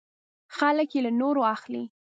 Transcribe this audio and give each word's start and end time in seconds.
خلک 0.57 0.89
یې 0.95 1.01
له 1.05 1.11
نورو 1.21 1.41
اخلي. 1.55 1.83